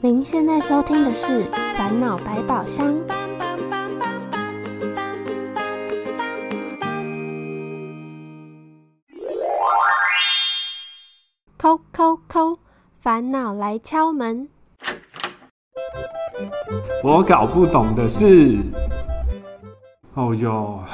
[0.00, 1.44] 您现在收听的是
[1.76, 2.86] 《烦恼百宝箱》。
[11.56, 12.60] 扣扣扣，
[13.00, 14.48] 烦恼来敲门。
[17.02, 18.56] 我搞不懂的是，
[20.14, 20.84] 哦哟，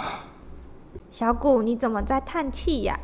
[1.10, 2.98] 小谷，你怎么在叹气呀？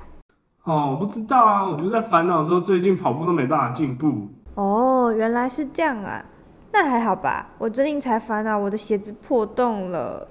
[0.64, 4.30] 哦，不知道啊，我就在烦恼说最近跑步都没办法进步。
[4.54, 6.24] 哦，原来是这样啊，
[6.72, 7.46] 那还好吧。
[7.58, 10.26] 我最近才烦恼我的鞋子破洞了。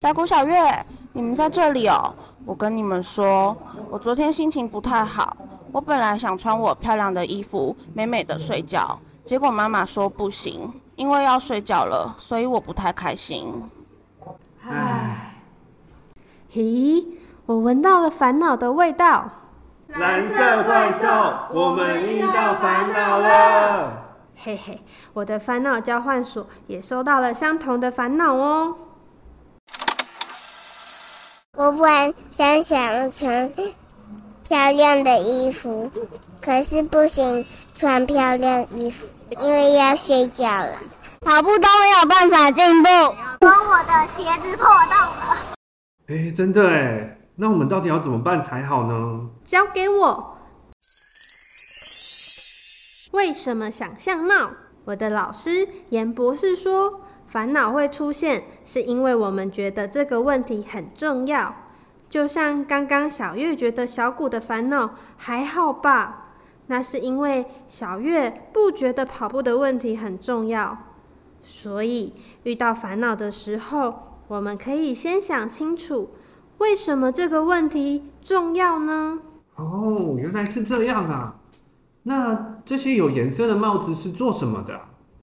[0.00, 2.14] 小谷、小月，你们在这里哦。
[2.46, 3.56] 我跟你们说，
[3.90, 5.36] 我昨天心情不太好。
[5.72, 13.62] 我本来想穿我漂亮的衣服，美美的睡觉，结果妈妈说不行，因为要睡觉了，所以我不太开心。
[14.66, 15.34] 唉，
[16.54, 17.06] 咦，
[17.46, 19.30] 我闻到了烦恼的味道。
[19.98, 21.08] 蓝色怪兽，
[21.52, 23.92] 我们遇到烦恼了。
[24.36, 24.80] 嘿嘿，
[25.12, 28.74] 我的烦恼交换所也收到了相同的烦恼哦。
[31.56, 33.52] 我本想想穿
[34.48, 35.90] 漂亮的衣服，
[36.40, 39.06] 可是不行穿漂亮衣服，
[39.40, 40.78] 因为要睡觉了，
[41.20, 42.88] 跑步都没有办法进步，
[43.40, 45.36] 说我的鞋子破洞了。
[46.06, 47.16] 哎，真的哎。
[47.40, 49.30] 那我们到底要怎么办才好呢？
[49.46, 50.36] 交给我。
[53.12, 54.50] 为什么想象帽？
[54.84, 61.56] 我的老师严博士说，烦恼会出现，是因为我们觉得这个问题很重要。
[62.10, 66.34] 就像刚刚小月觉得小谷的烦恼还好吧？
[66.66, 70.76] 那是因为小月不觉得跑步的问题很重要。
[71.42, 76.10] 所以遇到烦恼的时候，我们可以先想清楚。
[76.60, 79.18] 为什么这个问题重要呢？
[79.56, 81.36] 哦，原来是这样啊！
[82.02, 84.78] 那这些有颜色的帽子是做什么的？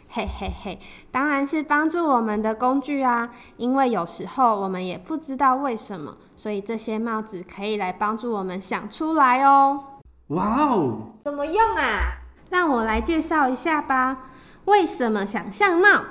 [0.10, 0.80] 嘿嘿嘿，
[1.12, 3.30] 当然是帮助我们的工具啊！
[3.58, 9.84] 因为有时候我们也不知道为什么，所以这些帽子可以来帮助我们想出来哦。
[10.30, 11.12] 哇哦！
[11.24, 12.18] 怎么用啊？
[12.50, 14.30] 让我来介绍一下吧。
[14.66, 16.02] 为什么想象帽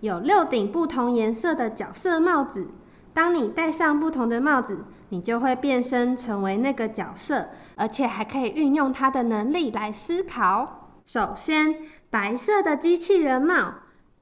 [0.00, 2.68] 有六顶不同颜色的角色帽子？
[3.14, 10.90] 当你戴上不同的帽子，你就会变身成为那个角色，而且还可以运用它的能力来思考。
[11.06, 11.76] 首先，
[12.10, 13.74] 白色的机器人帽，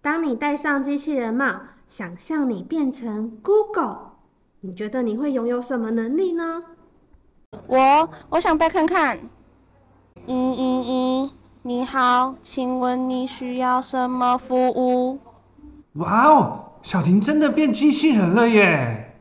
[0.02, 1.46] 当你戴上机器人帽，
[1.86, 4.12] 想象你变成 Google，
[4.60, 6.62] 你觉得你会拥有什么能力呢？
[7.66, 9.18] 我我想再看看。
[10.26, 11.30] 嗯嗯嗯，
[11.62, 15.18] 你好，请问你需要什么服务？
[15.94, 16.71] 哇哦！
[16.82, 19.16] 小婷真的变机器人了耶！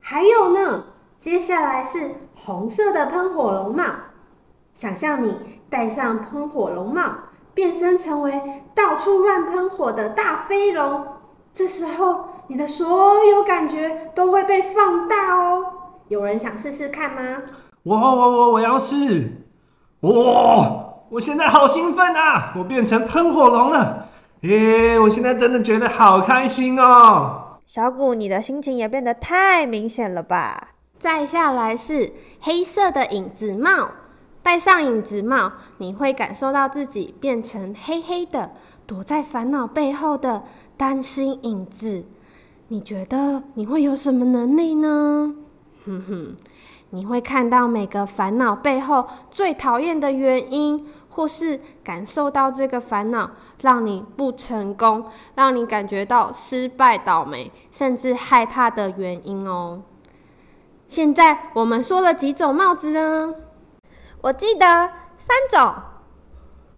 [0.00, 0.84] 还有呢，
[1.18, 3.84] 接下来是红色的喷火龙帽。
[4.74, 5.34] 想象你
[5.70, 7.02] 戴上喷火龙帽，
[7.54, 11.06] 变身成为到处乱喷火的大飞龙。
[11.52, 15.64] 这时候，你的所有感觉都会被放大哦。
[16.08, 17.42] 有人想试试看吗？
[17.84, 19.44] 我我我我要试！
[20.00, 20.10] 哇，
[21.10, 22.54] 我现在好兴奋啊！
[22.56, 24.07] 我变成喷火龙了。
[24.42, 24.98] 耶！
[25.00, 27.58] 我现在真的觉得好开心哦。
[27.66, 30.68] 小谷，你的心情也变得太明显了吧？
[30.98, 33.90] 再下来是黑色的影子帽，
[34.42, 38.52] 戴上影子帽，你会感受到自己变成黑黑的，
[38.86, 40.44] 躲在烦恼背后的
[40.76, 42.04] 担心影子。
[42.68, 45.34] 你觉得你会有什么能力呢？
[45.84, 46.36] 哼哼，
[46.90, 50.86] 你会看到每个烦恼背后最讨厌的原因。
[51.08, 53.30] 或是感受到这个烦恼
[53.62, 55.04] 让你不成功，
[55.34, 59.82] 让你感觉到失败、倒霉，甚至害怕的原因哦。
[60.86, 63.34] 现在我们说了几种帽子呢？
[64.20, 64.66] 我记得
[65.16, 65.74] 三种。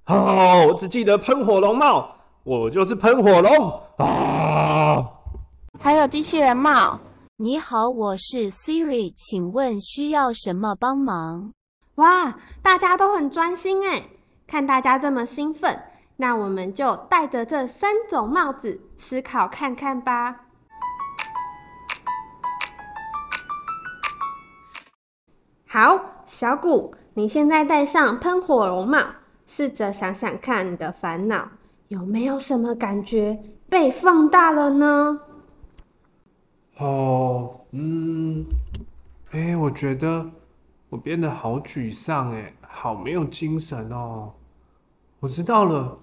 [0.06, 5.06] 哦，我只记得喷火龙帽，我就是喷火龙啊！
[5.78, 6.98] 还有机器人帽。
[7.36, 11.52] 你好，我是 Siri，请问需要什么帮忙？
[11.94, 14.02] 哇，大家都很专心哎。
[14.50, 15.81] 看大家这么兴奋，
[16.16, 20.47] 那我们就戴着这三种帽子思考看看吧。
[25.69, 28.99] 好，小谷，你现在戴上喷火龙帽，
[29.47, 31.49] 试着想想看，你的烦恼
[31.87, 35.20] 有没有什么感觉被放大了呢？
[36.79, 38.44] 哦，嗯，
[39.31, 40.29] 哎，我觉得
[40.88, 44.32] 我变得好沮丧，哎，好没有精神哦。
[45.20, 45.99] 我知道了，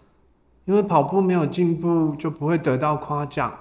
[0.66, 3.52] 因为跑步没有进步，就不会得到夸奖，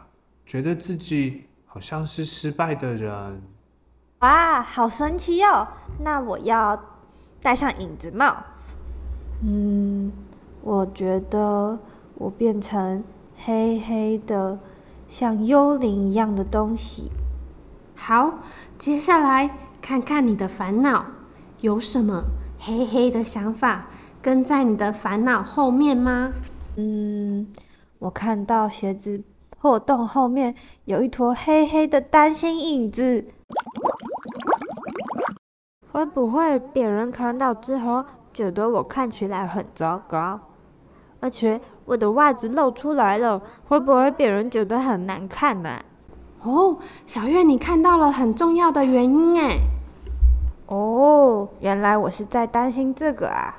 [0.45, 3.43] 觉得自己好像是失败的人。
[4.19, 5.67] 哇，好神奇哦！
[6.01, 6.79] 那我要
[7.41, 8.37] 戴上影子帽。
[9.43, 10.13] 嗯，
[10.61, 11.79] 我觉得
[12.17, 13.03] 我变成
[13.37, 14.59] 黑黑的，
[15.09, 17.11] 像幽灵一样的东西。
[17.95, 18.41] 好，
[18.79, 21.07] 接下来看看你的烦恼
[21.61, 22.25] 有什么
[22.59, 23.87] 黑黑的想法
[24.21, 26.33] 跟在你的烦恼后面吗？
[26.77, 27.47] 嗯，
[27.99, 30.55] 我看到鞋子破洞后面
[30.85, 33.25] 有一坨黑黑的担心影子，
[35.93, 38.05] 会不会别人看到之后
[38.35, 40.39] 觉得我看起来很糟糕？
[41.21, 45.83] 而且我的袜子露出来了，会不会别人觉得很难看呢、
[46.43, 46.77] 哦，
[47.07, 49.59] 小月，你看到了很重要的原因哎。
[50.67, 53.55] 哦，原来我是在担心这个啊！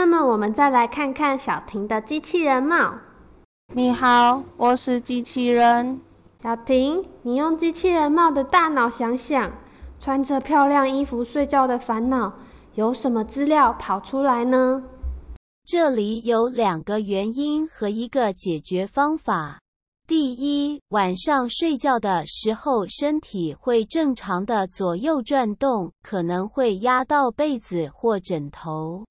[0.00, 2.94] 那么我们再来看看小婷的机器人帽。
[3.74, 6.00] 你好，我是机器人。
[6.42, 9.52] 小婷，你用机器人帽的大脑想想，
[9.98, 12.32] 穿着漂亮衣服睡觉的烦恼，
[12.76, 14.82] 有什么资料跑出来呢？
[15.66, 19.60] 这里有两个原因和一个解决方法。
[20.08, 29.04] 第一，晚上睡觉的时候，身体会正常的左右转动，可能会压到被子或枕头。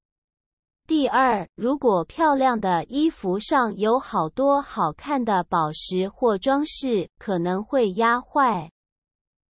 [0.90, 8.68] 第二，如果漂亮的衣服上有好多好看的宝石或装饰，可能会压坏。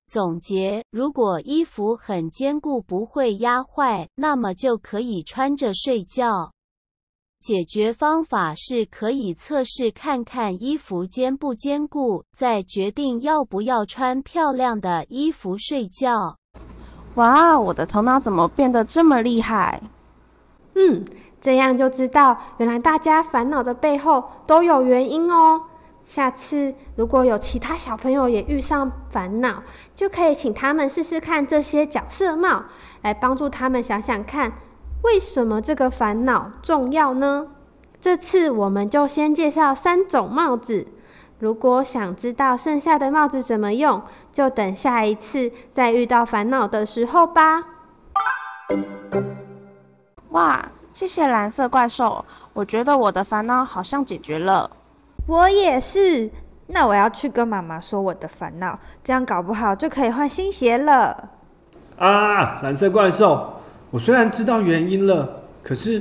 [0.07, 6.53] 总结：如果衣服很坚固，不会压坏，那么就可以穿着睡觉。
[7.41, 16.37] 解决方法是可以测试看看衣服坚不坚固，再决定要不要穿漂亮的衣服睡觉。
[17.15, 19.83] 哇，我的头脑怎么变得这么厉害？
[20.77, 21.05] 嗯，
[21.41, 25.63] 这样就知道原来大家烦恼的背后都有原因哦。
[26.05, 29.63] 下次如果有其他小朋友也遇上烦恼，
[29.95, 32.65] 就可以请他们试试看这些角色帽，
[33.03, 34.53] 来帮助他们想想看。
[35.03, 37.47] 为什么这个烦恼重要呢？
[38.01, 40.87] 这次我们就先介绍三种帽子。
[41.39, 44.03] 如果想知道剩下的帽子怎么用，
[44.33, 47.65] 就等下一次再遇到烦恼的时候吧。
[50.31, 54.71] 哇，谢谢蓝色怪兽，我觉得我的烦恼好像解决了。
[55.27, 56.31] 我也是。
[56.73, 61.31] 那我要去跟妈妈说我的烦恼，这样搞不好就可以换新鞋了。
[61.97, 63.55] 啊，蓝色怪兽，
[63.91, 66.01] 我虽然知道原因了，可是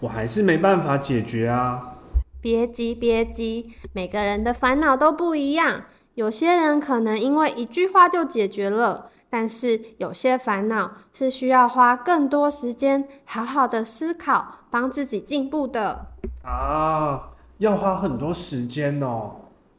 [0.00, 1.96] 我还是没办法解决啊。
[2.40, 5.82] 别急，别急，每个人的烦恼都不一样。
[6.16, 16.06] 有些人可能因为一句话就解决了，但是有些烦恼是需要花更多时间，好好的思考，帮自己进步的。
[16.42, 17.20] 啊，
[17.58, 19.30] 要花很多时间哦。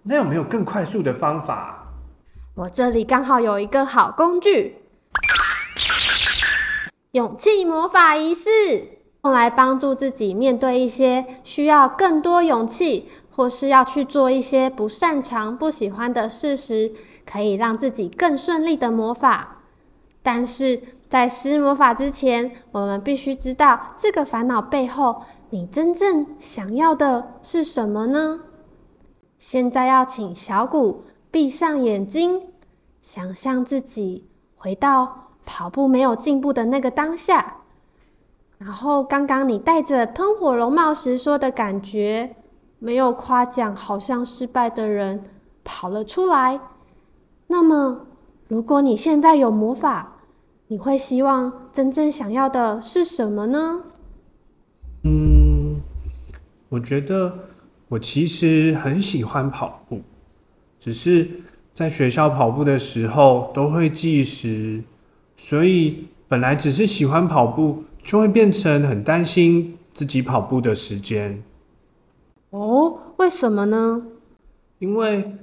[0.04, 1.88] 那有没有更快速的方法？
[2.54, 4.84] 我这里刚好有一个好工具——
[7.14, 16.94] 勇气魔法仪式，用来帮助自己面对一些需要更多勇气，或是要去做一些不擅长、不喜欢的事时，
[17.26, 19.58] 可以让自己更顺利的魔法。
[20.24, 28.42] 但是在施魔法之前，我们必须知道这个烦恼背后，你真正想要的是什么呢？
[29.38, 32.42] 现在要请小谷闭上眼睛，
[33.02, 34.26] 想象自己
[34.56, 37.58] 回到跑步没有进步的那个当下，
[38.58, 42.36] 然后刚刚你戴着喷火龙帽时说的感觉，
[42.80, 45.24] 没有夸奖，好像失败的人
[45.64, 46.60] 跑了出来。
[47.48, 48.08] 那么，
[48.48, 50.18] 如果你现在有魔法，
[50.68, 53.84] 你会希望真正想要的是什么呢？
[55.04, 55.80] 嗯，
[56.70, 57.32] 我觉得
[57.88, 60.02] 我其实很喜欢跑步，
[60.80, 61.30] 只是
[61.74, 64.84] 在学校跑步的时候都会计时，
[65.38, 71.44] 所以本来只是喜欢跑步，就会变成很担心自己跑步的时间，
[72.52, 74.02] 哦，为什么呢？
[74.80, 75.36] 因为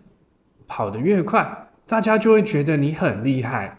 [0.66, 3.78] 跑得越快，大家就会觉得你很厉害。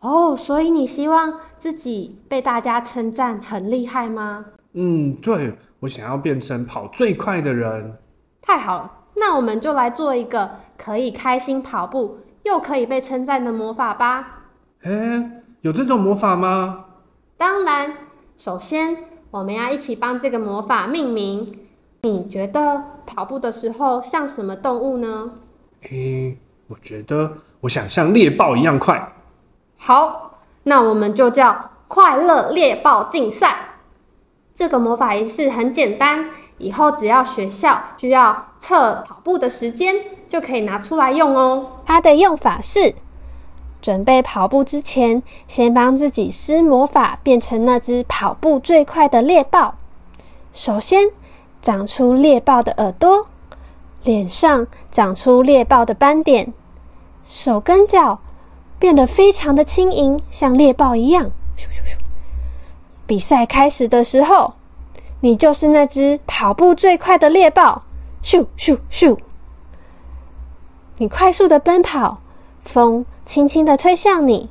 [0.00, 4.44] 哦，所以你希望自己被大家称赞很厉害吗？
[4.72, 7.96] 嗯，对，我想要变成跑最快的人。
[8.42, 14.46] 太好了，那我们就来做一个可以开心跑步又可以被称赞的魔法吧。
[14.82, 16.86] 哎，有这种魔法吗？
[17.36, 17.92] 当然，
[18.36, 18.96] 首先
[19.30, 21.60] 我们要一起帮这个魔法命名。
[22.02, 25.32] 你觉得跑步的时候像什么动物呢？
[25.90, 26.36] 诶，
[26.68, 29.12] 我觉得我想像猎豹一样快。
[29.78, 33.56] 好，那我们就叫快乐猎豹竞赛。
[34.54, 39.96] 这个魔法仪式很简单，以后只要学校需要测跑步的时间，
[40.28, 41.80] 就可以拿出来用哦。
[41.84, 42.94] 它的用法是：
[43.84, 49.74] 准备跑步之前，先帮自己施魔法，变成那只跑步最快的猎豹。
[50.54, 51.10] 首先，
[51.60, 53.26] 长出猎豹的耳朵，
[54.02, 56.54] 脸上长出猎豹的斑点，
[57.26, 58.20] 手跟脚
[58.78, 61.30] 变得非常的轻盈，像猎豹一样。
[63.06, 64.54] 比赛开始的时候，
[65.20, 67.82] 你就是那只跑步最快的猎豹。
[68.22, 69.18] 咻咻咻！
[70.96, 72.22] 你快速的奔跑，
[72.62, 74.50] 风轻轻的吹向你，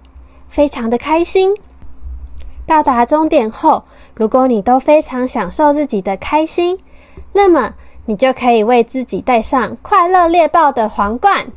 [0.50, 1.56] 非常的开心。
[2.66, 3.84] 到达终点后，
[4.16, 6.80] 如果你都非常享受自己的开心，
[7.34, 7.74] 那么
[8.06, 11.48] 你就可以为自己戴上快乐猎豹的皇冠。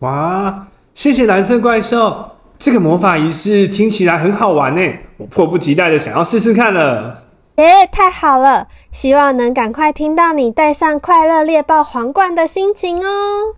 [0.00, 0.68] 哇！
[0.94, 4.80] 谢谢蓝色怪兽，这个魔法仪式听起来很好玩呢，
[5.16, 7.24] 我迫不及待的想要试试看了。
[7.56, 8.68] 耶，太好了！
[8.92, 13.54] 希望能赶快听到你戴上快乐猎豹皇冠的心情哦。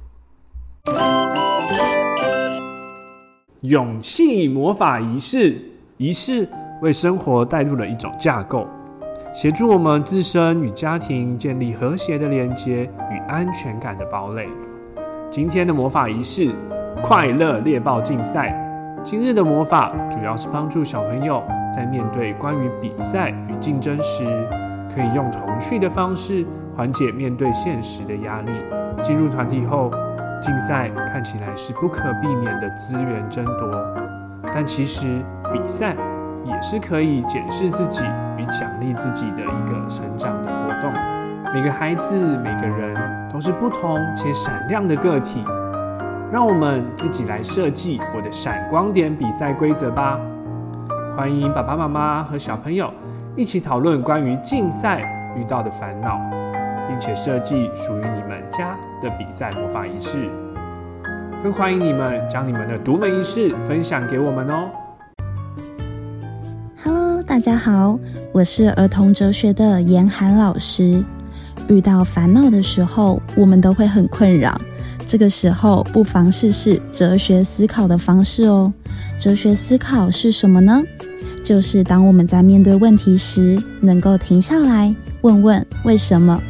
[3.62, 5.56] 勇气魔法仪式，
[5.96, 6.46] 仪式
[6.82, 8.66] 为生活带入了一种架构，
[9.32, 14.46] 协助我们自身与家庭建立和谐的连接与安全感的堡垒。
[15.30, 16.54] 今天的魔法仪式——
[17.02, 18.54] 快乐猎豹竞赛。
[19.02, 21.42] 今日的魔法主要是帮助小朋友
[21.74, 24.24] 在面对关于比赛与竞争时，
[24.94, 26.44] 可以用童趣的方式
[26.76, 28.50] 缓解面对现实的压力。
[29.02, 29.90] 进入团体后，
[30.40, 33.84] 竞赛看起来是不可避免的资源争夺，
[34.52, 35.94] 但其实比赛
[36.44, 38.04] 也是可以检视自己
[38.36, 40.92] 与奖励自己的一个成长的活动。
[41.54, 42.96] 每个孩子、每个人
[43.32, 45.44] 都是不同且闪亮的个体。
[46.30, 50.18] 让我们自己来设计我的闪光点比赛规则吧！
[51.16, 52.92] 欢迎爸爸妈妈和小朋友
[53.36, 56.20] 一起讨论关于竞赛遇到的烦恼，
[56.88, 60.30] 并且设计属于你们家的比赛魔法仪式。
[61.42, 64.68] 更欢迎你们将你们的独门仪式分享给我们哦
[66.82, 67.98] ！Hello，大家好，
[68.32, 71.04] 我是儿童哲学的严寒老师。
[71.68, 74.60] 遇到烦恼的时候，我们都会很困扰。
[75.06, 78.72] 这个时候，不妨试试哲学思考的方式哦。
[79.18, 80.82] 哲学思考是什么呢？
[81.44, 86.40] 就是当我们在面对问题时，能够停下来问问为什么，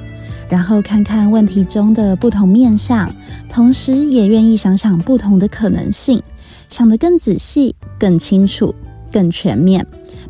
[0.48, 3.10] 然后看看问题中的不同面向，
[3.48, 6.22] 同时也愿意想想不同的可能性，
[6.68, 8.74] 想得更仔细、更清楚、
[9.12, 9.84] 更全面，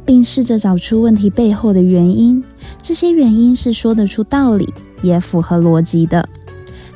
[0.04, 2.42] 并试着找出问题背后的原因。
[2.80, 4.66] 这些原因是说得出道理，
[5.02, 6.26] 也符合逻辑的。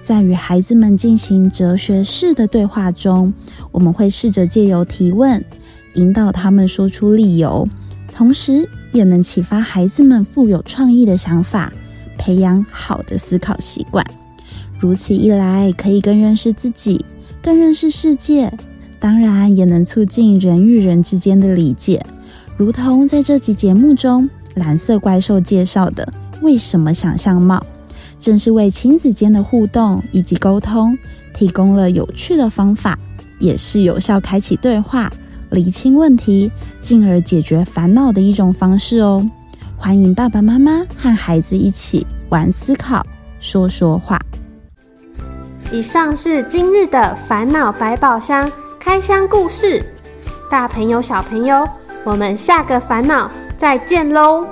[0.03, 3.33] 在与孩子们进行哲学式的对话中，
[3.71, 5.45] 我们会试着借由提问，
[5.95, 7.69] 引导他们说出理由，
[8.13, 11.73] 同时也能启发孩子们富有创意的想法，
[12.21, 14.05] 培养好的思考习惯。
[14.79, 17.03] 如此一来，可以更认识自己，
[17.43, 18.53] 更认识世界，
[18.99, 22.05] 当然也能促进人与人之间的理解。
[22.59, 26.07] 如同在这集节目中，蓝色怪兽介绍的，
[26.43, 27.65] 为什么想象帽？
[28.19, 30.97] 正是为亲子间的互动以及沟通
[31.33, 32.99] 提供了有趣的方法，
[33.39, 35.11] 也是有效开启对话、
[35.51, 36.51] 厘清问题，
[36.83, 39.27] 进而解决烦恼的一种方式哦。
[39.83, 43.03] 欢迎爸爸妈妈和孩子一起玩思考、
[43.41, 44.21] 说说话。
[45.73, 49.83] 以上是今日的烦恼百宝箱开箱故事，
[50.51, 51.67] 大朋友、小朋友，
[52.05, 54.47] 我们下个烦恼再见喽！